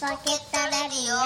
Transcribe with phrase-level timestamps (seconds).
[0.00, 1.16] ポケットレディオ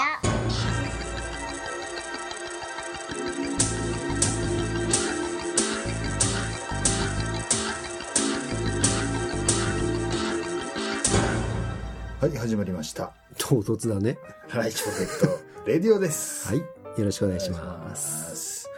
[12.21, 13.13] はい、始まりました。
[13.39, 14.19] 唐突だね。
[14.47, 16.47] ライチポケットレディオです。
[16.47, 16.57] はい。
[16.59, 16.65] よ
[16.99, 17.49] ろしくお願いし。
[17.49, 18.69] ます。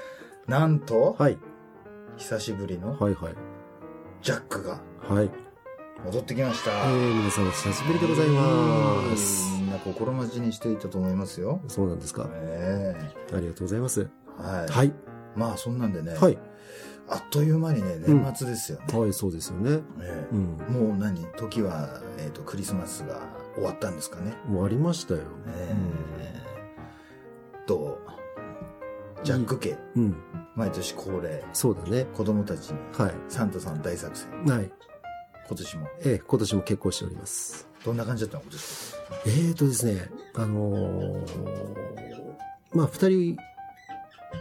[0.48, 1.38] なんと、はい。
[2.16, 3.34] 久しぶりのはいはい。
[4.22, 5.51] ジャックがはい。
[6.06, 6.72] 戻ってきました。
[6.72, 9.52] えー、皆さんお久しぶりでございます。
[9.60, 11.62] みんな心待ちにしていたと思いますよ。
[11.68, 12.28] そうなんですか。
[12.34, 12.96] え
[13.34, 14.10] ありがとうございます。
[14.40, 14.68] えはい。
[14.68, 14.94] はい。
[15.36, 16.38] まあ、そんなんでね、はい。
[17.08, 19.00] あっという間にね、年末ですよね。
[19.00, 19.82] はい、そうですよね。
[20.00, 20.88] ええうん。
[20.90, 21.24] もう何？
[21.38, 23.20] 時は、えっ、と、クリスマスが
[23.54, 24.34] 終わったんですかね。
[24.48, 25.22] もうありましたよ。
[25.48, 25.76] え
[26.20, 28.00] えと、
[29.24, 30.04] ジャック家、うん。
[30.04, 30.16] うん。
[30.56, 32.06] 毎年恒例、そうだね。
[32.06, 33.14] 子供たちにはい。
[33.30, 34.46] サンタさん大作戦。
[34.46, 34.72] はい。
[35.52, 35.88] 今年も。
[36.00, 37.68] えー、今年も結婚しております。
[37.84, 38.96] どんな感じだったの今年？
[39.26, 42.36] えーとですね、あのー、
[42.74, 43.38] まあ、二人、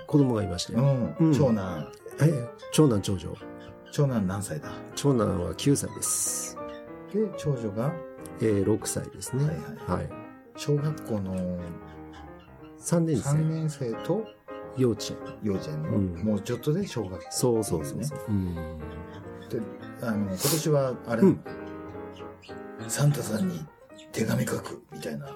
[0.06, 1.16] 子供がいまして、うん。
[1.18, 1.88] うん長男、
[2.20, 3.34] えー長男長女。
[3.90, 4.70] 長男何歳だ？
[4.94, 6.56] 長男は9歳です。
[7.12, 7.92] で、長女が、
[8.40, 9.44] えー、6歳ですね。
[9.46, 9.62] はいは
[9.96, 10.08] いはい。
[10.56, 11.34] 小学校の
[12.78, 13.34] 3年生3。
[13.48, 14.24] 年生と？
[14.76, 15.16] 幼稚園。
[15.42, 17.26] 幼稚園の、うんもうちょっとで小学校。
[17.32, 18.18] そうそうそうそう。
[18.28, 18.54] うん。
[18.54, 19.58] で、
[20.02, 21.40] あの、今年は、あれ、うん
[22.88, 23.64] サンタさんに
[24.10, 25.28] 手紙書くみたいな。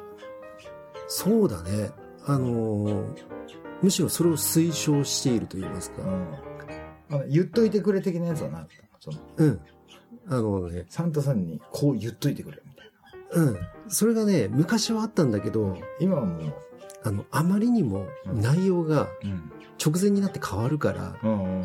[1.08, 1.90] そうだね。
[2.26, 3.34] あのー
[3.82, 6.02] むしろそれを推奨していると言いますか
[7.10, 7.16] う。
[7.26, 7.30] ん。
[7.30, 8.68] 言っといてくれ的なやつはなかっ
[9.00, 9.60] たのその、うん。
[10.26, 13.50] あのね、サンタさんにこう言っといてくれみたいな。
[13.50, 13.58] うん。
[13.88, 16.54] それがね、昔はあったんだけど、今はもう、
[17.02, 19.52] あの、あまりにも内容がうん。
[19.84, 21.64] 直前になって変わるから、うんう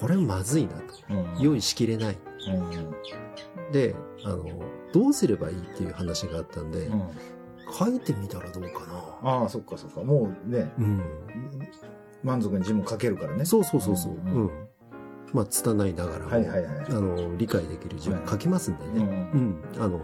[0.00, 0.82] これまずいなと。
[1.10, 1.36] うん。
[1.40, 2.18] 用意しきれない。
[2.48, 2.92] うん
[3.72, 4.44] で、あの、
[4.92, 7.08] どうすればいいっていう話があったんで、うん。
[7.72, 9.30] 書いてみたらどうかな。
[9.30, 10.02] ああ、そっかそっか。
[10.02, 11.02] もうね、うん。
[12.22, 13.44] 満足に字も書けるからね。
[13.46, 14.12] そうそうそうそう。
[14.12, 14.50] ううんん。
[15.32, 16.84] まあ、拙いながらも、はいはいはい。
[16.90, 18.90] あの、理解できる字を書きますんでね。
[19.32, 20.00] うんうん、あの、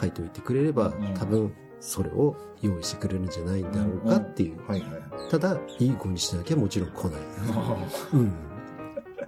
[0.00, 4.66] 書いておいてくれれば、うん多分、それを用意してくれるんじゃないんだろうかっていう。
[4.66, 4.90] はいはい。
[5.30, 7.20] ただ、いい子にしなきゃもちろん来ない。
[8.14, 8.32] うん。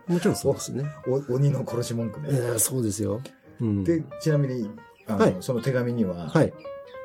[0.06, 0.84] もちろんそうですね。
[1.06, 2.38] お鬼の殺し文句えね。
[2.38, 3.20] ーそうですよ。
[3.60, 3.84] うん。
[3.84, 4.70] で、ちなみに、
[5.06, 6.52] あの、はいその手紙には、はい。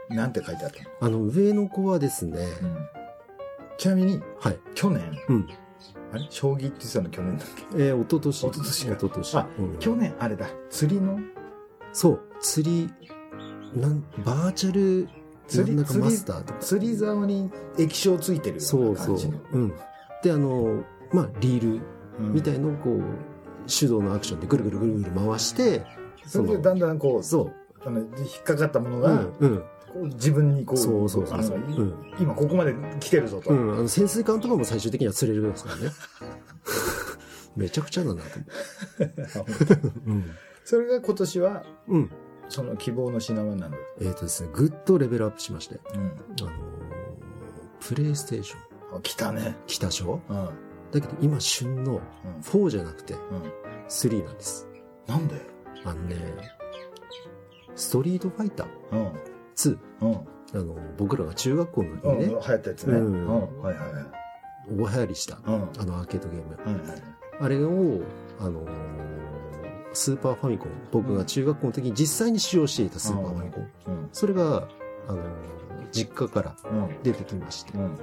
[0.09, 2.45] なんて書いてあったの、あの、上の子はですね、
[3.77, 4.59] ちなみに、はい。
[4.75, 5.47] 去年、うん。
[6.11, 6.27] あれ？
[6.29, 7.83] 将棋って言ってたの去年だっけ？
[7.83, 11.19] えー、一昨年一昨年か一昨年あうん去年、あれだ、釣りの？
[11.93, 15.07] そう、釣り、なん、バーチャル、
[15.47, 16.59] 釣りなんかマスターとか。
[16.59, 19.39] 釣り竿に液晶ついてるよそううそうな感じの。。
[19.53, 19.73] うん。
[20.23, 20.83] で、あの、
[21.13, 21.81] まあ、リールうん
[22.19, 23.01] みたいのをこう、
[23.67, 25.85] 手動のアクションでぐるぐるぐるぐる回して、
[26.25, 27.51] それでだんだんこう、そ
[27.85, 29.01] あの引っかかったものう。
[29.01, 29.63] が、うん、
[30.13, 33.51] 自分にこう、そうそうそうそううん今ここまで来てるぞと。
[33.51, 35.91] うん、あの潜水艦とかも最終的には釣れるんですからね。
[37.55, 38.27] めちゃくちゃだなと
[38.99, 39.79] 思って。
[40.07, 40.25] うん。
[40.63, 42.11] それが今年は、うん。
[42.47, 46.01] その希望の品は何だえっ、とですね、ぐっとレベルアップしまして、うん。
[46.01, 46.51] あのー
[47.79, 48.57] プレイステーショ
[48.95, 49.55] ンあ来たね。
[49.65, 50.49] 来たでしょうん。
[50.93, 51.01] うん。
[51.01, 52.01] だけど今旬の
[52.43, 53.15] 4じゃなくて
[53.89, 54.67] 3なんです。
[55.07, 55.35] なんで？
[55.85, 56.15] あのね、
[57.75, 59.11] ストリートファイターうん。
[59.55, 59.77] 2。
[60.01, 60.15] うん。
[60.51, 62.19] あの、僕らが中学校の時うん。
[62.19, 62.97] にね、流行ったやつね。
[62.97, 63.61] ううんん。
[63.61, 64.05] はいはいはい。
[64.71, 65.61] 大流行りした、うん。
[65.61, 66.55] はいあのアーケードゲーム。
[66.55, 67.01] はい。
[67.41, 68.01] あれを、
[68.39, 68.69] あのー
[69.93, 73.63] スーパーファミコン、僕が中学校の時に実際に使用していたスーパーファミコン。
[73.87, 74.09] うん。
[74.11, 74.67] それが、
[75.07, 75.27] あのー
[75.91, 77.01] 実家からうん。
[77.01, 77.97] 出てきましてう、ん。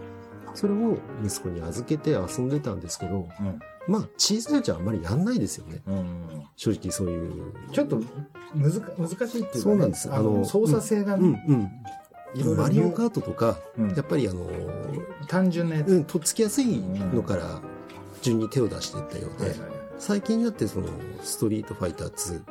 [0.57, 3.59] それを息子に預けて遊んでたんですけど、うん。
[3.87, 5.83] まあ、小さいうちはあんまりやんないですよね。
[5.87, 6.45] うん。
[6.57, 7.53] 正直そういう。
[7.71, 8.01] ちょっと
[8.55, 11.61] むずか難しいっていうか、ね、そうなんですあの操作性がうんね、うん。
[12.35, 16.79] いろいろマリオカートとか、うんやっぱりあのー単純なやつ、うん、とっつきやすい
[17.13, 17.61] のから
[18.23, 19.55] 順に手を出していったようで、
[19.99, 20.89] 最近になってその、
[21.23, 22.43] ストリートファイター2、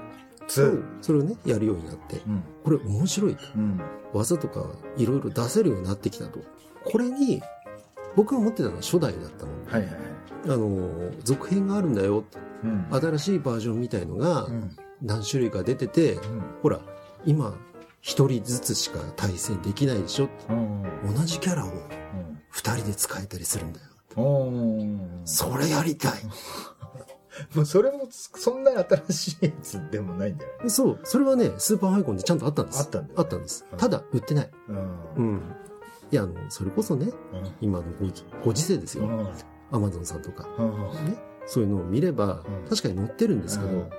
[0.47, 3.41] ツーそれをね、やるようになって、うんこれ面白いと。
[3.55, 3.81] うん
[4.13, 4.65] 技とか
[4.95, 6.39] いろいろ出せるようになってきたと。
[6.85, 7.41] これに、
[8.15, 9.51] 僕が持ってたのは初代だったの。
[9.67, 9.95] はいはいはい
[10.47, 12.23] あの、続編があるんだよ。
[12.63, 16.17] うん新しいバージョンみたいのがうん何種類か出てて、
[16.61, 16.79] ほら、
[17.25, 17.55] 今、
[18.01, 20.29] 一人ずつしか対戦できないでしょ。
[20.49, 20.83] うん
[21.15, 21.75] 同じキャラをうん
[22.49, 23.85] 二人で使えたりするんだよ。
[24.17, 26.11] うんそれやりたい。
[27.53, 32.79] もうそれもそんな新しいやつでもないんじゃないそう、それはね、スーパーファミコンでちゃんとあったんです。
[32.79, 33.77] あったんだよあったんですうん。
[33.77, 34.51] ただ、売ってない。
[34.69, 34.77] うん
[35.17, 35.41] うん。
[36.11, 37.11] いや、あの、それこそね、
[37.61, 39.05] 今のご時ご時世ですよ。
[39.05, 39.27] うん。
[39.71, 40.47] アマゾンさんとか。
[40.57, 40.71] うん。
[41.05, 41.17] ね。
[41.45, 43.89] そういうのを見ればうん、確かに載ってるんですけど、うん。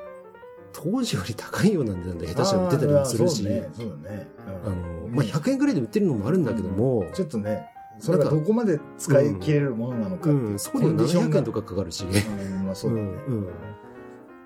[0.72, 7.68] 当時より高いようなんで、下手したら売ってたりもするし、あの、まあ、100円ぐらいで売ってるのもあるんだけども、ちょっとね、
[7.98, 13.02] それがどこまで使い切れるものなのかっていううん、送料700円とかかかるし、うん、まあそうだね。
[13.02, 13.36] うん。
[13.38, 13.48] うん。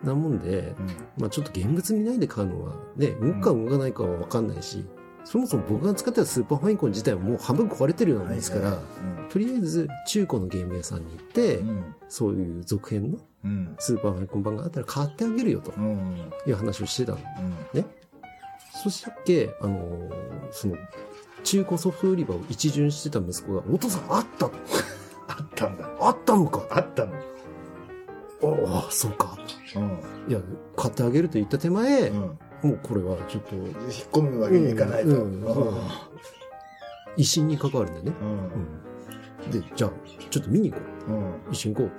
[0.04, 0.86] なもんで、うん。
[1.18, 4.86] まあちょっと現物見ないで買うのは、ね、動くか動かないかはわかんないし、
[5.24, 8.78] そもそも僕が使ってたスーパーファインコン自体はもう半分壊れてるようなもんですから、
[9.28, 11.94] とりあえず中古のゲーム屋さんに行って、うん。
[12.08, 13.76] そういう続編のうん。
[13.78, 15.72] スーパーファインコン版があったら買ってあげるよと
[16.46, 17.18] いう話をしてたの。
[17.74, 17.84] うん。
[18.82, 20.10] そしたっけ、あのー
[20.50, 20.76] その、
[21.44, 24.52] 中古ソフト売り場を一巡してた息子が、お父さんあったの。
[25.28, 25.88] あったんだ。
[26.00, 26.66] あったのか。
[26.70, 27.12] あったの。
[27.12, 29.36] ああ、そうか。
[29.76, 30.00] うん。
[30.28, 30.40] いや、
[30.76, 33.66] 買ってあげると言った手前、うんもうこれはちょっと、引っ
[34.12, 35.26] 込むわけにいかないと。
[37.16, 37.94] 威信に関わるん。
[37.94, 38.12] だよね。
[39.44, 39.50] うん。
[39.50, 39.90] で、じゃあ、
[40.30, 41.30] ちょっと見に行こうん。
[41.30, 41.34] う。
[41.50, 41.90] 一緒に行こ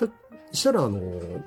[0.00, 0.56] う。
[0.56, 1.42] したら、あのー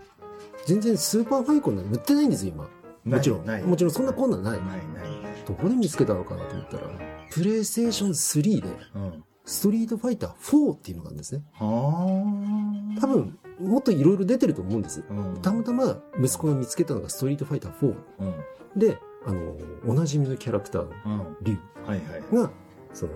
[0.66, 1.86] 全然スーパーファイコンなん。
[1.86, 2.30] て売ってないん。
[2.30, 2.70] ですよ、今。
[3.16, 3.46] もちろん。
[3.70, 3.94] もちろん。
[3.94, 4.06] そん。
[4.06, 4.32] なこん。
[4.32, 4.44] なん。
[4.44, 4.60] ない。
[4.60, 4.78] ないない
[5.24, 5.44] ない。
[5.48, 6.84] どこで見つけたのかなと思ったら、
[7.32, 9.24] プレイステーション3で、うん。
[9.46, 11.18] ストリートファイター4っていうのがあるん。
[11.18, 11.44] ですね。
[11.54, 13.02] はあ。
[13.02, 15.04] 多分、もっといろいろ出てると思うんです。
[15.10, 18.80] うん、たまたま息子が見つけたのがストリートファイター4うん。
[18.80, 19.56] で、あの、
[19.88, 21.38] おなじみのキャラクターのうん。
[21.42, 22.36] 竜はいはい。
[22.36, 22.52] が、
[22.94, 23.12] その、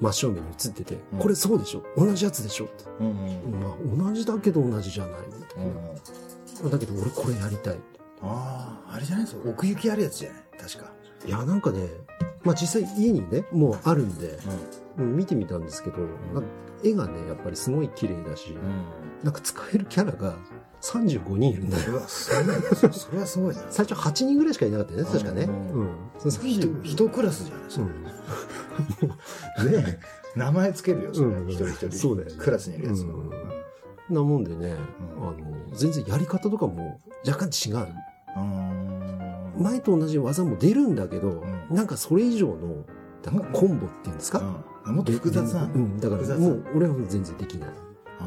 [0.00, 2.84] 真正面に映ってて、うんこれそうでしょ同じやつでしょって。
[3.00, 3.10] うんう
[3.56, 3.60] ん。
[3.98, 5.20] まあ、同じだけど同じじゃない。
[6.62, 6.70] うん。
[6.70, 7.76] だけど俺これやりたい。
[8.22, 9.48] ああ、あれじゃないですか。
[9.50, 10.42] 奥行きあるやつじゃない？
[10.60, 10.92] 確か。
[11.26, 11.88] いや、なんかね、
[12.44, 14.38] まあ実際家にね、もうあるんで、
[15.04, 15.98] 見てみたんですけど、
[16.34, 16.48] なんか
[16.84, 18.56] 絵がね、やっぱりすごい綺麗だし。
[19.22, 20.36] なんか使えるキャラが
[20.80, 21.92] 35人いるんだよ。
[21.92, 22.54] うわ、すごい。
[22.76, 23.62] そそれはすごいな。
[23.68, 25.42] 最初8人ぐらいしかいなかったよね、確かね。
[25.42, 25.88] ううんん。
[26.18, 27.64] その一30一クラスじゃない？
[27.64, 29.64] ですうか。
[29.66, 29.72] ん。
[29.84, 29.98] ね
[30.36, 31.26] 名前つけるよ、それ。
[31.30, 31.90] うん一人一人。
[31.92, 33.14] そうだよねクラスにいるやつの。
[33.16, 33.30] うん
[34.10, 34.74] なもんでね、
[35.18, 35.36] うんあの、
[35.74, 37.86] 全然やり方とかも若干違う。
[38.38, 39.52] うん。
[39.62, 42.86] 前と同じ技も出るんだけど、うんなんかそれ以上の、
[43.26, 44.96] なんかコンボっていうんですか、うん。
[44.96, 45.64] もっと複雑な。
[45.64, 47.70] うん、だからもう俺は全然できない。
[48.20, 48.24] あ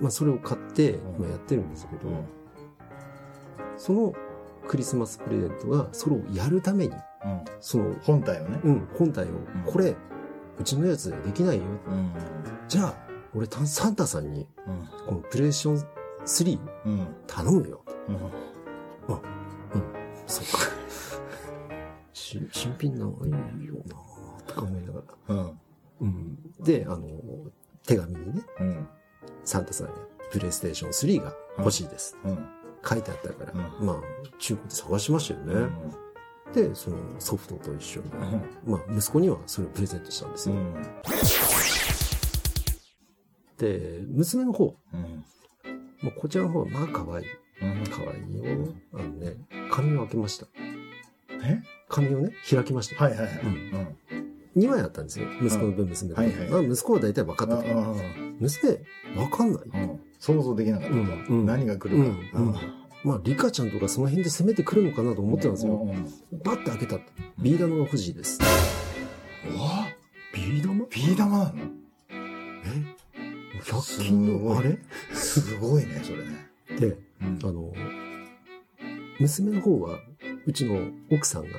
[0.00, 2.08] まあそれを買ってうん今やってるんですけど、
[3.76, 4.14] その
[4.66, 6.94] クリスマスプレゼントがそれをやるために、
[7.24, 7.44] うん。
[7.60, 8.60] その、本体をね。
[8.64, 9.30] うん、本体を、ん
[9.66, 9.94] これ、
[10.58, 11.64] うちのやつではできないよ。
[11.88, 12.12] うん。
[12.68, 12.94] じゃあ、
[13.34, 15.06] 俺たサンタさんに、うん。
[15.06, 15.86] このプレーション
[16.24, 17.06] 3うん。
[17.26, 17.82] 頼むよ。
[18.08, 18.16] うん。
[20.26, 20.64] そうか。
[22.12, 23.28] し新品なのい
[23.62, 23.96] いよな
[24.46, 25.34] とか思いながら。
[25.34, 25.60] うん。
[26.00, 26.38] うん。
[26.60, 27.08] で、あの、
[27.86, 28.88] 手紙にね、うん。
[29.44, 29.92] サンタさんに、
[30.30, 32.16] プレイステーション3が欲しいです。
[32.24, 32.46] うん。
[32.86, 33.96] 書いてあったから、うんまあ、
[34.38, 35.70] 中古で探しましたよね。
[36.52, 38.10] で、そのソフトと一緒に、
[38.66, 40.54] まあ、息子にはそれをプレゼントしたんですよ。
[40.54, 40.74] うん。
[43.58, 45.00] で、娘の方、うん。
[45.00, 47.26] もうこちらの方はまあ可愛い。
[47.62, 47.84] うん。
[47.86, 48.74] 可愛いよ。
[48.92, 49.36] あのね、
[49.70, 50.46] 紙を開けました。
[51.42, 51.62] え？
[51.88, 53.04] 紙をね、開きました。
[53.04, 53.36] はいはいはい。
[53.38, 53.96] ううん。
[54.56, 55.26] 2枚あったんですよ。
[55.42, 56.24] 息子の分、娘の分。
[56.50, 57.96] はい息子は大体分かったけど、
[58.40, 58.80] 娘、
[59.14, 59.62] 分かんない。
[59.64, 60.00] うん。
[60.18, 62.02] 想像できなかったとうんうん何が来る
[62.32, 62.40] か。
[63.04, 65.86] まあ、リカちゃんとかその辺で攻めてくるのかなと思ってたんですよ。
[66.42, 66.98] バッて開けた。
[67.38, 68.38] ビー玉が欲しいです。
[69.46, 69.86] うわ
[70.32, 70.86] ビー玉？
[70.86, 71.52] ビー玉なの？
[72.10, 74.56] え ?100 均の？
[74.58, 74.78] あれ？
[75.12, 76.48] すごいね、それね。
[76.80, 77.72] で、うんあの、
[79.20, 79.98] 娘の方は、
[80.46, 81.50] うちの奥さんが、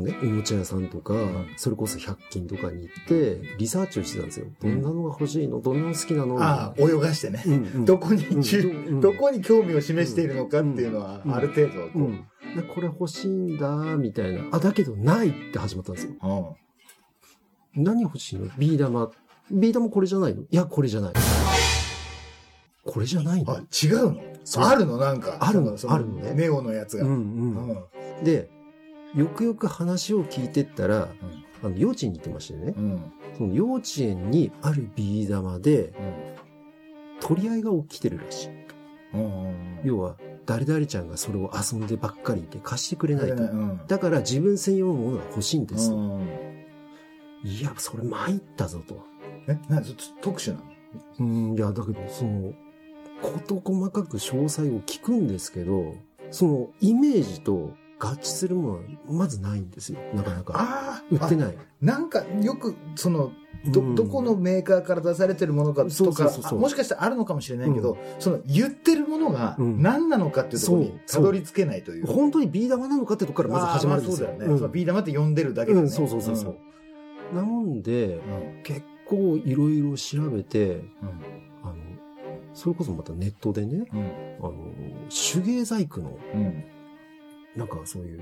[0.00, 1.14] ね、おもちゃ屋さんとか、
[1.56, 4.46] それこそ100均とかに行って、リサーチをしてたんですよ。
[4.60, 5.60] どんなのが欲しいの？
[5.60, 6.42] どんなの好きなの？
[6.42, 7.42] ああ、泳がしてね。
[7.46, 8.38] うんうんどこにう
[8.94, 11.98] んどこに興味を示しているのかっていうのはう、んある程度はこう。
[12.00, 12.16] うん。
[12.56, 14.44] でこれ欲しいんだ、みたいな。
[14.52, 16.56] あ、だけどないって始まったんですよ。
[17.74, 18.48] 何欲しいの？
[18.58, 19.10] ビー玉。
[19.50, 20.42] ビー玉これじゃないの？
[20.42, 21.12] いや、これじゃない。
[22.84, 24.20] これじゃないあ、の違うの？
[24.44, 24.96] そうあるの？
[24.96, 25.38] なんか。
[25.40, 25.76] あるの？
[25.78, 27.04] そのあるのねネオのやつが。
[27.04, 27.68] うんうん
[28.18, 28.24] うん。
[28.24, 28.50] で、
[29.14, 31.08] よくよく話を聞いてったら、
[31.62, 32.74] あの幼稚園に行ってましたよね。
[32.76, 33.12] うん。
[33.36, 35.92] その幼稚園にあるビー玉で
[37.20, 38.48] 取り合いが起きてるらしい。
[39.84, 43.42] 要は、誰々ちゃんがそれを遊んでばっかりいて貸してくれないと。
[43.42, 43.80] うん。
[43.86, 45.92] だから自分専用のものが欲しいんです。
[45.92, 46.28] うん
[47.44, 49.04] いや、それ参ったぞと。
[49.48, 50.64] え、な、ちょ特殊なの？
[51.18, 52.52] うん、いや、だけど、その、
[53.20, 55.96] 事細かく詳細を聞くんですけど、
[56.30, 60.00] その、イメージと合致するものはまずないんですよ。
[60.12, 61.02] なかなか。
[61.08, 61.58] 売ってない。
[61.80, 63.30] なんか、よく、その、
[63.66, 66.24] ど、うんどこのメーカーから出されてるものかそとか
[66.56, 72.06] もしかしたらあるのかもしれないけど、その言ってるものがうん何なのかっていうところにたどり着けないという。
[72.06, 74.26] 本当にビー玉なのかってとこからまず始まるんですよ。
[74.26, 74.66] まあそうだよね。
[74.66, 77.36] うビー玉って呼んでるだけで、ねうん、そうそうそうそう。
[77.36, 78.62] なもんで、うん。
[78.64, 80.84] 結構いろいろ調べて、うん。
[81.62, 81.74] あの、
[82.54, 84.00] それこそまたネットでね、うん。
[84.40, 84.54] あの、
[85.08, 86.64] 手芸細工の、うん。
[87.56, 88.20] なんかそういう、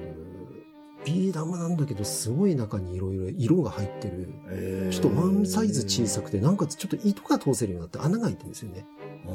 [1.04, 8.86] ビー玉なんだけど、すごい中にいろいろ色が入ってる、えーちょっとワンサイズ小さくて、なんかちょっと糸が通せるようになって穴が開いてるんですよね。
[9.26, 9.30] う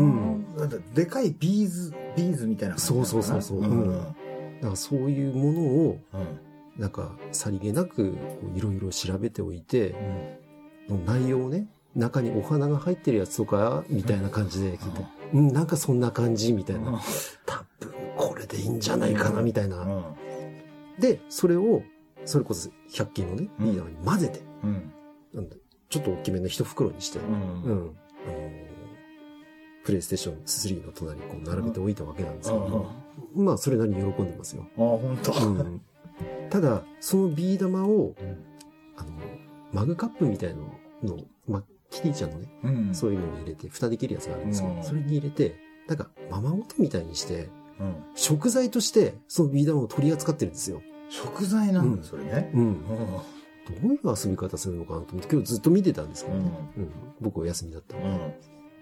[0.00, 0.56] うんん。
[0.56, 2.78] だってでかいビーズ、ビーズみたいな。
[2.78, 3.82] そうそうそうそううん。
[3.82, 4.14] うん
[4.60, 6.16] だからそういうものを、う
[6.78, 6.80] ん。
[6.80, 8.14] なんかさりげなく
[8.54, 9.94] いろいろ調べておいて、
[10.88, 11.04] うん。
[11.06, 11.66] 内容をね、
[11.96, 17.00] 中にお花が入ってるやつとか、みたいな感じで聞いて、うん、なんかそんな感じ、みたいな。
[17.46, 19.82] 多分これでいいんじゃないかな、みたいな。
[19.82, 20.04] うん。
[21.00, 21.82] で、それを、
[22.24, 24.42] それこそ100均のね、うんビーダーに混ぜて、
[25.88, 27.34] ちょっと大きめの一袋にして、ううん、ん。
[27.34, 28.70] あのー
[29.82, 32.90] プレイステーション3の隣にこう並べておいたわけなんですけど、
[33.34, 34.66] まあ、それなりに喜んでますよ。
[34.76, 35.32] あ、本当。
[35.32, 35.80] うん、
[36.50, 38.44] ただ、そのビー玉を、うん
[38.96, 39.10] あの、
[39.72, 41.18] マグカップみたいのの、
[41.48, 42.94] まあ、キティちゃんのね、うん。
[42.94, 45.56] そういうのに入れて、蓋できるやつがあるんですけど、うんそれに入れて、
[45.88, 47.48] なんか、ままごとみたいにして、
[47.80, 47.96] うん。
[48.14, 50.82] 食材として、そのビー玉を取り扱ってるんですよ。
[51.08, 52.50] 食材なんだ、うんそれね。
[52.54, 52.62] うん。
[52.62, 52.76] うん。
[52.76, 56.50] どういう遊び方するのかなと思って、今日ずっと見てたんですけどね。
[56.76, 56.90] ううん。
[57.20, 58.18] 僕は休みだったのうん。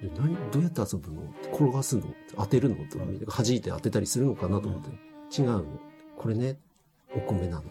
[0.01, 1.23] で何どうやって遊ぶの
[1.53, 2.05] 転がすの
[2.37, 4.91] 当てるのとかうん弾いて当てたりするのかなと思って、
[5.41, 5.65] 違うの。
[6.17, 6.57] これね、
[7.15, 7.65] お米なの。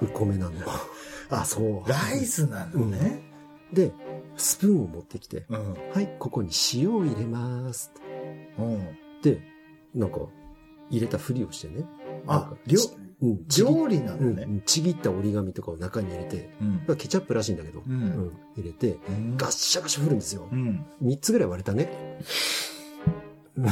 [0.02, 0.52] お米なの。
[1.30, 1.88] あ、そう。
[1.88, 3.33] ライスなのね。
[3.74, 3.92] で、
[4.36, 5.74] スプーンを持ってきて、うん。
[5.92, 7.92] はい、ここに塩を入れます。
[8.58, 8.98] うん。
[9.22, 9.40] で、
[9.94, 10.20] なんか、
[10.90, 11.84] 入れたふりをしてね。
[12.26, 14.42] あか、料ちうん、料理なのうんね。
[14.42, 16.96] うんちぎった折り紙とかを中に入れて、うん。
[16.96, 17.82] ケチャップらしいんだけど、う。
[17.86, 20.54] うんん、入れて、うんガッシャガシャ振るんですよう。
[20.54, 20.84] ん。
[21.02, 22.20] 3つぐらい割れたね。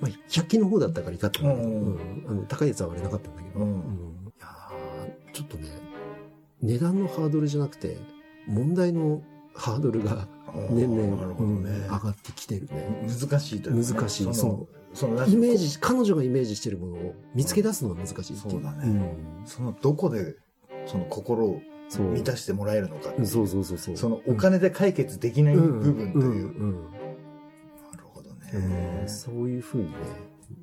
[0.00, 5.68] まあ、100均の方だったからいたうんうんあの高いやつは割れなかったんだけど、うんうんいやーちょっとね、
[6.62, 7.98] 値段のハードルじゃなくて、
[8.48, 9.22] 問題の
[9.54, 10.26] ハードルが
[10.70, 13.06] 年々、ねうん上がってきてるね。
[13.06, 14.22] 難しいというかね難しい。
[14.22, 20.36] そのそ、その、のイメージ、彼女がイメージしてるものを見つけ出すのが難しいっていそうだねうんその、どこで、
[20.86, 21.60] その心を。
[21.90, 23.96] 満たしてもらえるのかそうそうそうそう。
[23.96, 26.22] そのお金で解決できない部分という。
[26.22, 26.74] うんうん
[27.90, 29.04] なるほどうんね。
[29.06, 29.96] そういう風にね、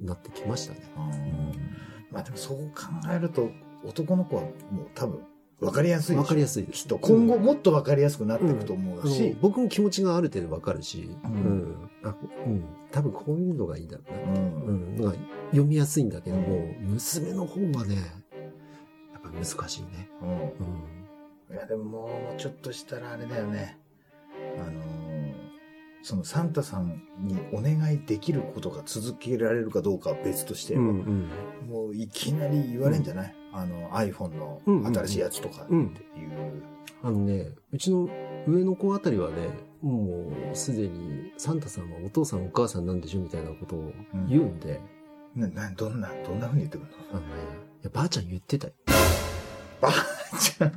[0.01, 0.81] なってきましたね。
[0.95, 1.75] うん
[2.11, 3.49] まあでもそう考えると、
[3.83, 5.19] 男の子はもう多分、
[5.61, 6.87] わかりやすいわかりやすいです。
[6.87, 11.33] と今後もっとわかりやすくなっていくと思うあのし、僕も気持ちがある程度わかるし、ううん
[11.71, 11.89] ん。
[12.03, 12.63] あ、うん。
[12.91, 14.39] 多分こういうのがいいだろうな。
[14.39, 15.13] うんうん。
[15.51, 17.95] 読みやすいんだけども、娘の方はね、
[19.13, 20.09] やっぱ難しいね。
[20.21, 21.55] うんうん。
[21.55, 23.77] いやでももうちょっとしたらあれだよね。
[24.57, 25.45] あのー
[26.07, 31.29] そのサンタさんにお願いできることが続けられるかどうかは別として、うんうん。
[31.67, 34.61] もういきなり言われんじゃない、あの iPhone の
[34.93, 35.89] 新しいやつとかっていう。
[37.01, 38.09] あのね、うちの
[38.47, 39.35] 上の子あたりはね、
[39.81, 43.93] もうすでにサンタさんはお父さんお母さんなんでしょみたいなことを
[44.27, 44.81] 言うんで、
[45.35, 46.97] な、な、どんな、どんな風に言ってくるの？
[47.11, 47.25] あのね、
[47.81, 48.73] いやばあちゃん言ってたよ。
[49.79, 50.71] ばあちゃん、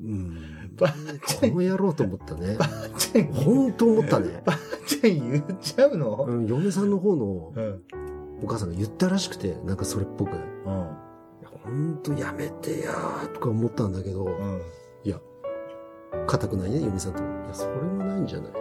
[0.00, 0.76] うん。
[0.76, 0.94] ばあ
[1.26, 2.56] ちゃん、この野郎と思ったね。
[2.56, 2.68] ばあ
[2.98, 4.42] ちゃん、本当思ったね。
[4.44, 6.24] ばあちゃん言っちゃうの？
[6.24, 7.82] うん、嫁さんの方のうん。
[8.42, 10.30] お母さんが言ったらしくて、なんかそれっぽく。
[10.30, 10.36] いう
[10.70, 10.96] ん。
[11.52, 14.62] や、ほんとやめてやーとか思ったんだけど、うん。
[15.04, 15.18] いや、
[16.26, 17.22] 固くないね、嫁さんと。
[17.22, 18.52] いや、それはないんじゃない？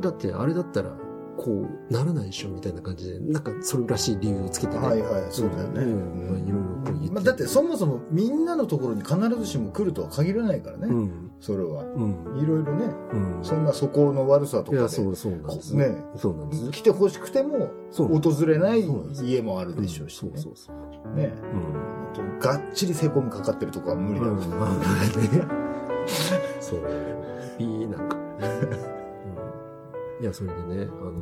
[0.00, 0.90] だって、あれだったら、
[1.36, 4.86] こう、ならないでしょみたいな感じで、なんか、それらしい理由をつけてね。
[4.86, 5.82] はいはい、そうだよね。
[5.82, 10.86] うんまあいろいろこう言ってまあ、だってそもそもみんなのところに必ずしも来るとは限らないからね。
[10.88, 11.30] うん。
[11.40, 11.84] それは。
[11.84, 12.40] うん。
[12.40, 13.44] いろいろね、うん。
[13.44, 14.88] そんな素行の悪さとかで。
[14.88, 15.76] そう、そうなんです。
[15.76, 16.70] ねそうなんです。
[16.70, 18.84] 来てほしくても訪れない
[19.22, 21.16] 家もあるでしょうし、ねうんそうそうそう。
[21.16, 21.32] ね
[22.16, 22.38] うん。
[22.38, 24.44] がっちりセコムかかってるとこは無理だろうね。
[26.60, 26.80] そう。
[27.58, 28.15] いい、なんか。
[30.18, 31.12] うん、いや、それでね、あの、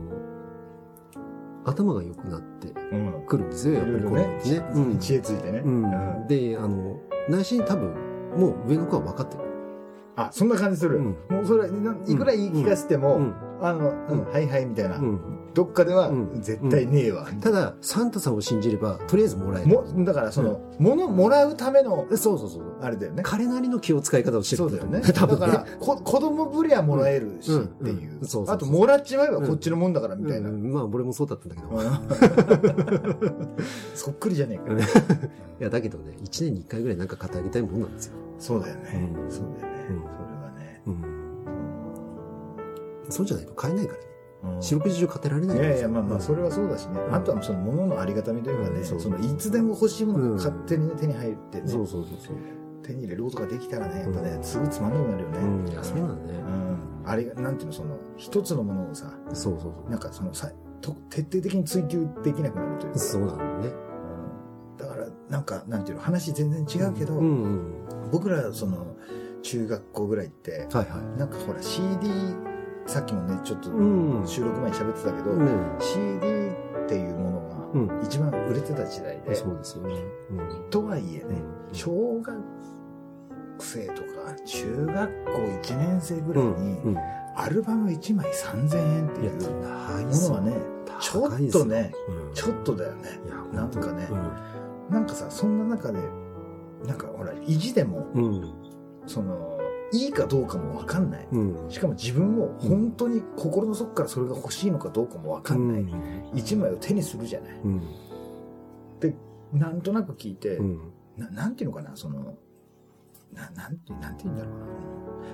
[1.65, 3.27] 頭が良くなってうん。
[3.27, 4.65] くるんですよ、やっぱりこういろいろやってね。
[4.75, 4.99] うん。
[4.99, 5.85] 知恵ついてね、うん。
[5.85, 5.87] う
[6.25, 6.27] ん。
[6.29, 7.95] で、あの、内心多分、
[8.37, 9.45] もう上の子は分かってる。
[10.17, 11.05] あそんな感じする、うん。
[11.05, 13.35] もうそれないくら言い聞かせても、うん。
[13.61, 15.21] あの、うんうんはいはいみたいな、うん。
[15.55, 19.69] どっかではうん絶対ねえわ、ただ、サンタさんを信じれば、とりあえずもらえる。
[19.69, 22.63] もだからその、物もらうためのそうそうそう。
[22.81, 25.01] あれだよね彼なりの気を使い方をしてるそうだよ ね。
[25.01, 30.49] だから、こ子供ぶりはもらえるしうんっていううんそうあと、もらっちまえばこっちのもんだからみたいな。
[30.51, 33.25] うんまあ、俺もそうだったんだけど。
[33.95, 34.75] そっくりじゃねえか。
[35.61, 38.15] や、だけどね、1年に1回ぐらいなんか買ってあげたいもんなんですよ。
[38.39, 39.11] そうだよね。
[39.25, 39.87] うんそうだよね。
[39.91, 40.07] うんそれ
[40.43, 40.44] は。
[43.11, 44.05] そうじゃないと買えないからね。
[44.05, 44.15] うん
[44.61, 47.01] 四六時中買ってられないいやいや、まあまあ、それはそうだしね。
[47.01, 51.69] んあとはその物のありがたみというかね、うんそのいつでも欲しいものが勝手にね手に入ってね。
[51.69, 52.37] そうそうそうそう。
[52.83, 55.39] 手に入れることができたらね、やっぱね、すぐつまんなくなるよね。
[55.39, 56.39] うん、いや、そうなんだね。
[56.39, 56.79] うん。
[57.07, 59.91] あれが、なんていうの、その、一つのものをさ、そうそうそう。
[59.91, 62.99] なんかそのさ、と徹底的に追求できなくなるというか。
[62.99, 63.69] そうなんだよね。
[63.69, 63.85] うん
[64.77, 67.15] だから、なんか、なんていうの、話全然違うけど。
[68.13, 68.97] 僕ら、その、
[69.43, 71.19] 中学校ぐらいって、はいはい。
[71.19, 72.09] なんかほら、CD、
[72.87, 75.77] さっきもね、ちょっとうん収録前に喋ってたけど、うん。
[75.81, 79.95] CD っていうものうんが一番売れてた時代で、そうですよね。
[80.31, 80.35] う
[80.67, 80.71] ん。
[80.71, 82.37] とはいえね、うん小学
[83.59, 85.31] 生とか中学校
[85.73, 86.99] 1年生ぐらいに、うん。
[87.37, 90.53] アルバム1枚3000円っていうものはね、
[91.01, 93.21] ちょっとね、うんちょっとだよね。
[93.53, 94.31] なんかねうん
[94.91, 95.99] なんかさ、そんな中で、
[96.87, 98.55] なんかほら、意地でも、うん。
[99.07, 99.54] その、
[99.95, 101.27] いいかどうかもわかんない。
[101.31, 101.71] うん。
[101.71, 105.87] しかも自分を本当に心の底からそれが欲しいのかどうかもわかんない。
[106.35, 107.53] 一枚を手にするじゃない。
[107.65, 107.81] うん。
[108.99, 109.15] で、
[109.53, 110.93] なんとなく聞いて、うん。
[111.17, 112.37] ななんていうのかな、その、
[113.33, 114.67] ななんて、なんて言うんだろうな。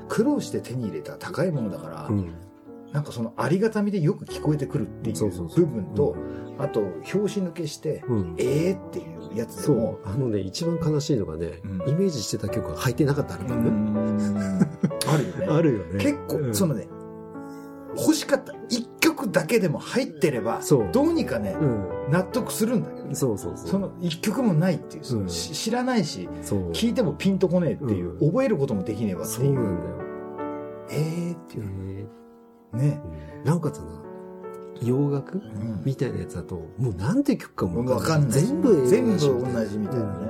[0.09, 2.35] 苦労して手に入れた高いものだから、うん。
[2.93, 6.17] なんかそのありがたみでよく聞こえてくるっていそう部分と、
[6.59, 8.35] あと、拍子抜けして、うん。
[8.37, 13.71] ええっていうやつでそもう。、あのね、一番悲しいのがね、うんイメージしてた曲が入ってなかったアルバム。
[13.71, 14.61] ん
[15.07, 15.47] あるよね。
[15.49, 15.99] あるよね。
[15.99, 16.89] 結構、うんそのね、
[17.97, 18.55] 欲しかった。
[18.69, 22.13] 一曲だけでも入ってれば、そうどうにかね、うん。
[22.13, 23.69] 納得するんだけど、そうそうそう。
[23.69, 26.71] その一曲もないっていう、知らないし、そう。
[26.73, 29.55] 聞いてもピンとこねえっていう、うん覚えることもできねえわってそういう。
[29.55, 29.95] なんだよ。
[30.91, 32.09] えーっていう。
[32.75, 33.00] えね。
[33.45, 33.85] ーなおかつな、
[34.83, 38.31] 洋楽うんみたいなやつだと、もうなんて曲かもわかんない。
[38.31, 39.19] 全部全部同
[39.65, 40.29] じみたいなね。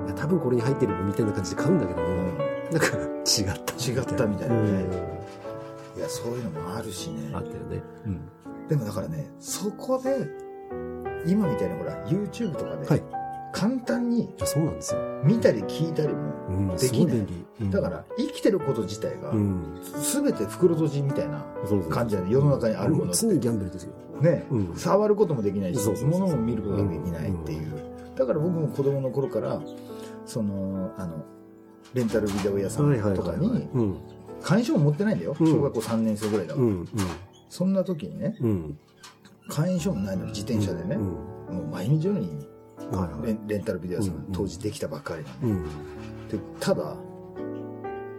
[0.00, 2.86] うんいや多分これに入ってるみたいな感じで買うんだけども、なんか
[3.26, 3.74] 違った。
[3.74, 7.40] 違ったみたいなねうんいや、そういうのもあるしねあ。
[7.40, 7.82] ったよね。
[8.06, 8.20] うん。
[8.68, 10.28] でもだからね、そこで、
[11.26, 13.02] 今みたいなほら、YouTube とかで、はい
[13.52, 15.00] 簡単にそうなんですよ。
[15.24, 16.14] 見たり聞いたりも、
[16.48, 16.68] うん。
[16.68, 17.46] ですきないごい便利。
[17.60, 19.80] うんだから、生きてること自体がう、ん。
[19.82, 21.44] すべて袋閉じみたいな
[21.90, 22.30] 感じだね。
[22.30, 23.92] 世の中にあるものって常にギャンブルですよ。
[24.20, 27.72] ね、うん触ることもできないし、物も見ることができないっていう。
[28.16, 29.60] だから僕も子供の頃から、
[30.26, 31.24] その、あの、
[31.94, 33.96] レンタルビデオ屋さんとかに、うん。
[34.42, 35.36] 会員証も持ってないんだよ。
[35.38, 36.66] うん小学校3年生ぐらいだから。
[36.66, 36.88] うん。
[37.48, 38.78] そんな時にね、うん。
[39.48, 40.98] 会員証もないのに自転車でね、う
[41.52, 41.56] ん。
[41.56, 42.48] もう毎日のように
[42.92, 43.38] はいはい。
[43.46, 45.64] レンタルビデオ屋さん、うん当時できたばっかりなんで,、うん。
[46.28, 46.96] でただ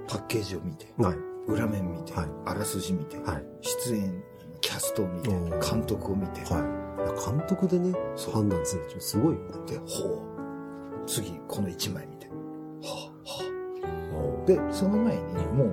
[0.07, 1.17] パッケージを見てはい。
[1.47, 2.27] 裏面見て、はい。
[2.45, 3.45] あらすじ見て、はい。
[3.61, 4.23] 出演
[4.61, 7.93] キャストを見て監督を見て、監督でね、
[8.33, 9.41] 判断するってすごいよ。
[9.65, 11.05] でほう。
[11.07, 12.27] 次この1枚見て。
[12.27, 14.45] はあはあ。
[14.45, 15.21] で、でその前に
[15.55, 15.69] もう、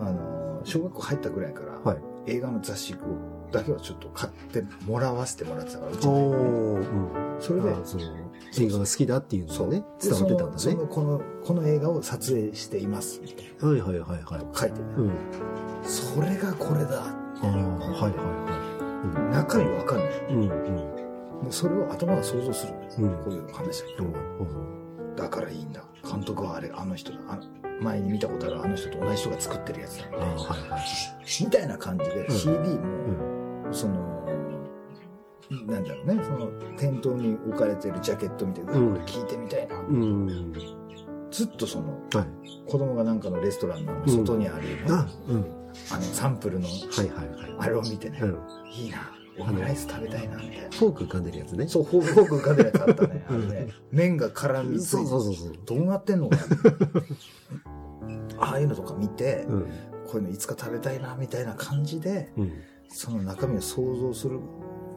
[0.00, 1.98] あのー小学校入ったぐらいから、はい。
[2.26, 2.96] 映画の雑誌を
[3.52, 7.36] だけはちょっと買ってもらわせてもらってたからうちん。
[7.40, 8.02] それであその
[8.58, 14.44] 映画が好きだっていうのそうがね、で伝わってたんだねそのこのこの映画を撮影していますみたいはいはいはいはい。
[14.44, 15.10] な書いてね、うん。
[15.82, 20.10] それがこれだああ、はいはいは中身わかんないい。
[20.28, 20.40] うん。
[20.42, 21.44] うん。
[21.44, 25.16] でそれを頭が想像するんです、うんこういう話だと、うん。
[25.16, 27.42] だからいいんだ監督はあれあの人だあの
[27.80, 30.80] 前に見たことあるあの人と同じ人が作ってるやつだみたいなああ、はいはい。
[31.44, 33.31] みたいな感じで、ん CD も、うん。
[33.72, 34.22] その
[35.66, 36.46] なんだろうねその
[36.78, 40.52] 店頭に置かれてるジャケット見て、うわうんこれ聞いてみたいな、うん。
[41.30, 42.70] ずっとそのはい。
[42.70, 45.44] 子供がなんかのレストランの外にある、あ、うん。
[45.90, 47.56] あのサンプルのはいはいはい。
[47.58, 48.38] あれを見てね、うん。
[48.70, 48.98] いいな
[49.38, 51.66] オムライス食べたいなみたいなフォーク浮かんでるやつね。
[51.68, 55.52] そうフォーク浮かんでるやつあったねあのうんね麺が絡みついてそうそうそうそう。
[55.66, 56.28] どうなってんの？
[56.30, 56.36] か
[58.38, 59.62] なああいうのとか見て、うん。
[59.62, 59.68] こ
[60.14, 62.52] ういうのいつか食べたいなみたいな感じでうん。
[62.92, 64.38] その中身を想像する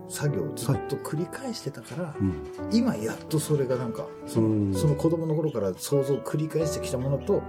[0.07, 2.33] 作業をずっと繰り返してたから、うん。
[2.71, 7.41] 今やっとそれがなんかその,、うんその子供の頃から想像を繰り返してきたものと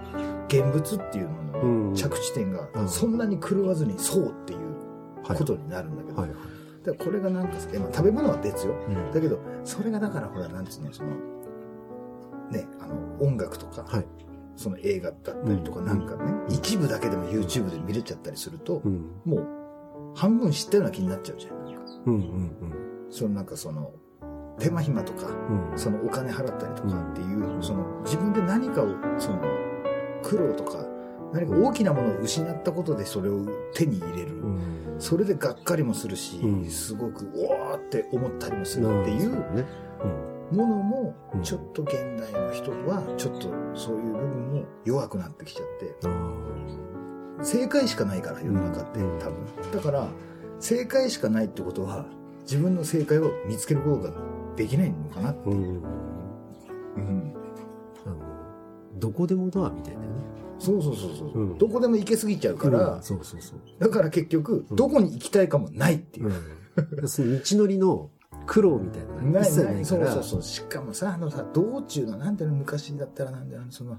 [0.48, 4.60] 現物っていうのうんの着地点がうんそんなに狂わずにそうっていう
[5.26, 5.36] はい。
[5.38, 6.38] ことになるんだけど、はいはい。
[6.86, 11.10] だからこれがなんかえまあ食べ物は別ようんだけどそれがだからほらなんつうのその
[12.50, 14.06] ねあの音楽とか、はい。
[14.58, 19.10] その映画だったりとかうんなんかね、一部だけでも YouTube で見れちゃったりすると、うん。
[19.26, 19.46] もう
[20.16, 23.92] 半分知ったような気になっちゃうじゃんなんかうんうんそのなんかその
[24.58, 25.70] 手間暇とかうん。
[25.72, 25.78] うん。
[25.78, 28.86] そのお金払ったりとかっていう、その自分で何かを
[29.18, 29.42] その
[30.22, 30.84] 苦労とか
[31.32, 34.96] 何か大きなものを失ったことでそれを手に入れる、うん。
[34.98, 39.64] それでがっかりもするし、うんすごくおーって思ったりもするっていうね。
[40.52, 46.95] ものもうんちょっと現代の人はちょっとそういう部分も弱くなってきちゃってうん。
[47.40, 50.08] あ正解しかないから世の中ってうん多分だから
[50.60, 52.06] 正解しかないってことは
[52.42, 54.12] 自分の正解を見つけることが
[54.56, 55.34] できないのかなあ。
[55.44, 55.52] うん。
[55.52, 57.34] うん
[58.06, 58.16] あの、
[58.94, 60.06] どこでもドアみたいなね。
[60.58, 63.60] そうそうそうそう、うんどこでも行けすぎちゃうから、うんそうそうそう。
[63.78, 66.32] だから結局、うんどこに行きたいかもないっていう。
[67.00, 68.10] うん、その道のりの
[68.46, 70.22] 苦労みたいなのがない一切なそうないいから。
[70.22, 70.42] そうそう。
[70.42, 73.98] しかもさ、あのさ、道中の、なんていうの、昔だったらなんだよ、その、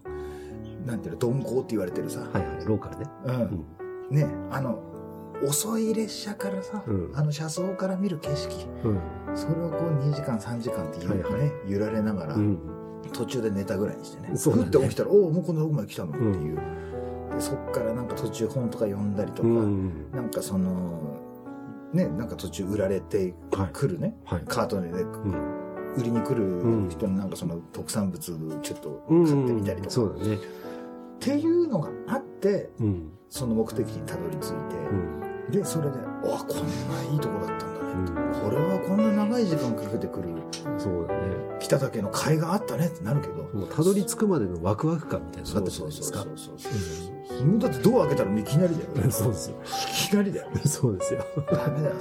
[0.86, 3.06] なんていうの、鈍行って言われてるさ、はいはい、ローカルね。
[3.26, 3.66] うん、
[4.12, 4.16] うん。
[4.16, 4.80] ね、あの、
[5.46, 9.00] 遅い列車からさ、うんあの車窓から見る景色、うん。
[9.36, 12.60] それをこう2時間、3時間っていうね、はいは揺られながら、うん。
[13.14, 16.56] 途中で寝たぐらいにしてね、そうだねふって起きたら、おお、もうこんなとこまで来たのっていう。
[16.56, 20.12] でそっからなんか途中本とか読んだりとか、うん。
[20.12, 21.18] なんかその、
[21.94, 23.34] ね、なんか途中売られて
[23.74, 24.44] くるね、はい。
[24.48, 25.57] カートで、ね、うん。
[25.98, 28.20] 売りに来んる人のなんかその特産物
[28.62, 30.36] ちょっとうん買ってみたりとか、そうだね。
[30.36, 30.40] っ
[31.20, 33.12] ていうのがあって、うん。
[33.30, 34.56] その目的地にたどり着いて、
[35.48, 35.52] うん。
[35.52, 36.58] で、それで、あ、こん
[37.08, 37.92] ないいとこだったんだね。
[37.94, 40.30] うんこれはこんな長い時間かけてくる
[40.78, 41.36] そうだね。
[41.60, 43.44] 北岳の甲斐があったねってなるけど。
[43.54, 46.20] もうたどり着くまでのワクワク感みたいなのがあったじゃないですか。
[46.20, 48.90] そうそうそうそうもうだってドア開けたらいきなりだよ。
[48.96, 49.56] う んそうですよ。
[50.08, 50.48] いきなりだよ。
[50.66, 51.20] そうですよ。
[51.52, 51.96] ダメだよ、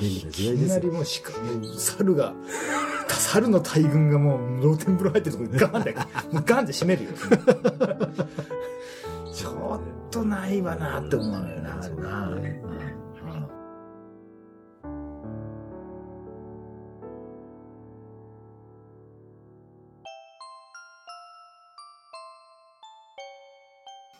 [0.00, 0.86] 便利な時代いきなり。
[0.88, 2.34] もうしか、もう猿が、
[3.08, 5.94] 猿の大群がもう露天風呂入ってるとこにガンで、
[6.32, 7.10] もうガンで閉めるよ。
[9.34, 12.72] ちょっとないわなって思うのよな、あれな。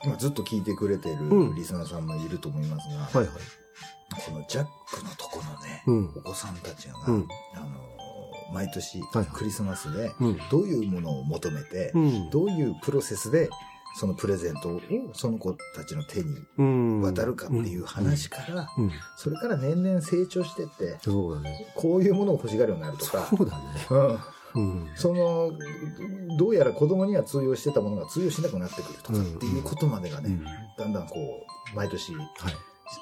[0.05, 3.37] 今ずっと聞いてくれてるうんリスナーさんもいると思いますが、はいはい。
[4.17, 6.13] このジャックのとこのね、うん。
[6.17, 7.29] お子さんたちが、うん。
[7.55, 7.67] あの
[8.55, 10.39] 毎年はいクリスマスでうん。
[10.51, 12.31] どういうものを求めて、うん。
[12.31, 13.49] どういうプロセスで
[13.95, 14.81] そのプレゼントを
[15.15, 17.01] その子たちの手にうん。
[17.03, 18.69] 渡るかっていう話から。
[19.17, 21.73] それから年々成長してって、そうだね。
[21.77, 23.65] こういうものを欲しがるようになるとか、そうだね。
[24.55, 24.91] うん、うん。
[24.95, 25.53] その、
[26.39, 30.45] どうやら子供には通用してたものが通用しなくなってくるとかっていうことまでがね、うん。
[30.79, 31.15] だんだんこ
[31.73, 32.27] う、毎年、はい。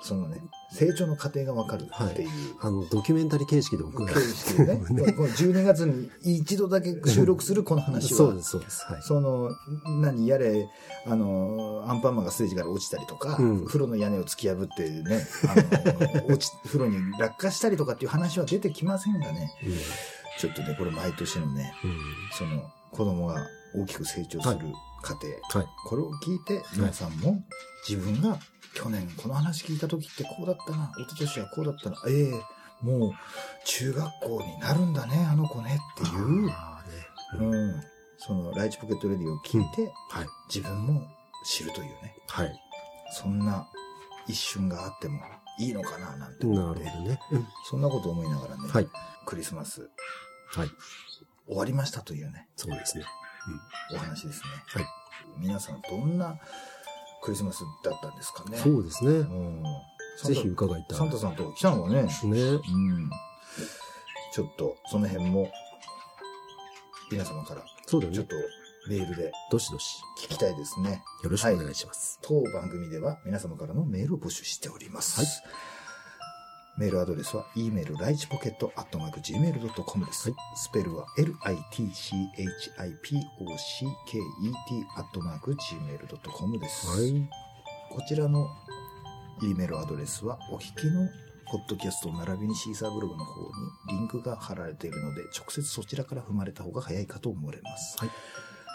[0.03, 0.41] そのね、
[0.73, 2.29] 成長の過程がわかるっていう。
[2.61, 4.15] あの、ドキュメンタリー形式で送る。
[4.15, 4.79] 形式でね、
[5.13, 8.85] この12月に一度だけ収録するこの話は、そうです、そうです。
[8.85, 9.03] はい。
[9.03, 9.51] その、
[10.01, 10.69] 何やれ、
[11.07, 15.55] あの、アンパンマンがステージから落ちたりとか、うん風呂の屋根を突き破ってね、あ
[16.21, 19.53] の、落ち、 風呂に落下したりとかっていう話は出てきませんがね、
[20.39, 21.91] ちょっとね、これ毎年のね、うん。
[21.91, 21.99] うん。
[22.33, 24.59] その、子供が大きく成長する
[25.03, 25.67] 過程、はい。
[25.87, 27.43] これを聞いて、皆さんも
[27.89, 28.39] 自分が
[28.75, 33.13] 去年この話聞いた時ってこうだったな、一昨年はこうだったな、ええもう
[33.67, 37.47] 中学校になるんだね、あの子ねっていう、ああね。
[37.47, 37.83] うん、
[38.19, 40.27] そのライチポケットレディを聞いて、はい。
[40.53, 41.07] 自分も
[41.45, 42.53] 知るというね、はい。
[43.13, 43.69] そんな
[44.27, 45.21] 一瞬があっても
[45.59, 47.21] いいのかななんて思って、ね。
[47.33, 47.47] うん。
[47.69, 48.89] そんなこと思いながらね、はい。
[49.27, 49.91] クリスマス
[50.53, 50.69] はい。
[51.47, 53.05] 終わりましたというね、そうですね。
[53.95, 54.49] お話ですね。
[54.67, 54.85] はい。
[55.39, 56.39] 皆さんどんな
[57.23, 58.59] クリスマスだったんですかね。
[58.59, 59.11] そうですね。
[59.11, 59.63] うん。
[60.25, 60.99] ぜひ伺いたい。
[60.99, 62.09] サンタさんと来たのがね、ね。
[62.09, 63.11] うん。
[64.33, 65.51] ちょっと、その辺も、
[67.11, 68.27] 皆様から、そうだねちょっ。
[68.27, 68.37] と、
[68.89, 70.03] メールでどしどし。
[70.19, 71.03] 聞きたいですね。
[71.23, 72.19] よろしくお願いします。
[72.23, 75.21] 当番組では皆様からのメールを募集しております。
[75.21, 75.80] はい
[76.81, 80.31] メールアドレスは e メールライチポケットアットマーク gmail.com です。
[80.31, 81.53] はいスペルは litchipocket
[84.97, 86.87] アットマーク gmail.com です。
[86.87, 87.29] はい。
[87.91, 88.49] こちらの
[89.43, 91.07] E メールアドレスはお聞きの
[91.53, 93.49] ポッドキャスト並びにシーサーブログの方に
[93.91, 97.99] リンクが貼られているので、直接そちらから踏まれた方が早いかと思われます。
[97.99, 98.11] はい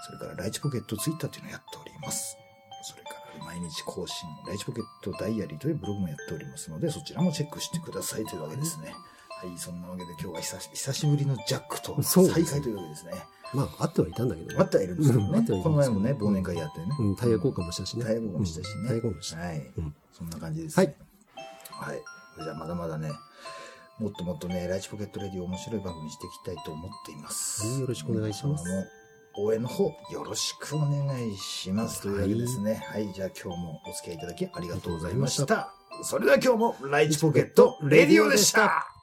[0.06, 2.38] それからライチポケットツイッターというのをやっております。
[2.84, 8.94] それから毎日更新、ライチポケットダイアリーというブログもやっておりますので、そちらもチェックしてくださいというわけですね。
[9.30, 13.12] はい、そんなわけで今日は久し久しぶりのジャックと再会というわけですね。
[13.54, 14.56] まあ、あってはいたんだけどね。
[14.58, 15.64] あってはいるんですけどね。
[15.64, 16.88] この前もね、忘年会やってね。
[17.00, 18.06] うん、タイヤ交換もしたしね。
[18.06, 18.82] タイヤ交換もしたしね。
[18.82, 19.40] うんタイヤ交換もした。
[19.40, 19.72] はい。
[19.78, 20.96] うんそんな感じですね。
[21.70, 22.02] はい。
[22.42, 23.12] じゃあまだまだね、
[24.00, 27.66] もっともっとね、ライチポケットレディ面白い番組にしていきたいと思っています。
[27.68, 29.05] はいよろしくお願いします
[29.38, 32.02] 応援の方、よろしくお願いします。
[32.02, 32.76] というわけですね。
[32.88, 33.12] はい。
[33.14, 35.74] じゃあ今日もお付き合いいただきありがとうございました。
[36.04, 38.95] それでは今日もライチポケットレディオでした